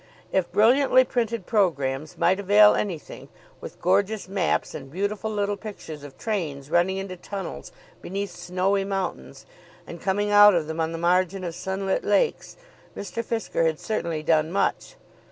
If 0.31 0.51
brilliantly 0.51 1.03
printed 1.03 1.45
programmes 1.45 2.17
might 2.17 2.39
avail 2.39 2.73
anything, 2.73 3.29
with 3.59 3.79
gorgeous 3.79 4.27
maps, 4.27 4.73
and 4.73 4.89
beautiful 4.89 5.31
little 5.31 5.57
pictures 5.57 6.03
of 6.03 6.17
trains 6.17 6.71
running 6.71 6.97
into 6.97 7.15
tunnels 7.15 7.71
beneath 8.01 8.31
snowy 8.31 8.83
mountains 8.83 9.45
and 9.85 10.01
coming 10.01 10.31
out 10.31 10.55
of 10.55 10.65
them 10.65 10.79
on 10.81 10.91
the 10.91 10.97
margin 10.97 11.43
of 11.43 11.53
sunlit 11.53 12.03
lakes, 12.03 12.57
Mr. 12.97 13.23
Fisker 13.23 13.63
had 13.63 13.79
certainly 13.79 14.23
done 14.23 14.51
much. 14.51 14.95